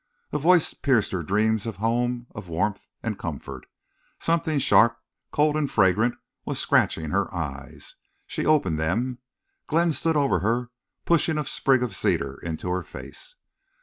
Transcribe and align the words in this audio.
A 0.33 0.39
voice 0.39 0.73
pierced 0.73 1.11
her 1.11 1.21
dreams 1.21 1.67
of 1.67 1.75
home, 1.75 2.25
of 2.33 2.49
warmth 2.49 2.87
and 3.03 3.19
comfort. 3.19 3.67
Something 4.17 4.57
sharp, 4.57 4.97
cold, 5.31 5.55
and 5.55 5.69
fragrant 5.69 6.15
was 6.43 6.57
scratching 6.57 7.11
her 7.11 7.31
eyes. 7.31 7.97
She 8.25 8.43
opened 8.43 8.79
them. 8.79 9.19
Glenn 9.67 9.91
stood 9.91 10.17
over 10.17 10.39
her, 10.39 10.71
pushing 11.05 11.37
a 11.37 11.45
sprig 11.45 11.83
of 11.83 11.95
cedar 11.95 12.39
into 12.39 12.67
her 12.69 12.81
face. 12.81 13.35